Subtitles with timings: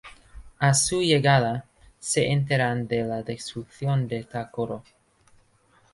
[0.57, 1.65] A su llegada,
[1.99, 4.83] se enteran de la destrucción de Ta-Koro.